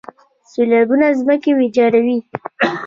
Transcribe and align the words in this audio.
سیلابونه 0.51 1.07
ځمکې 1.19 1.51
ویجاړوي. 1.57 2.17